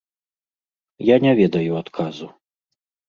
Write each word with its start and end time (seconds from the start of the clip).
Я 1.07 1.15
не 1.25 1.33
ведаю 1.41 1.77
адказу. 1.83 2.27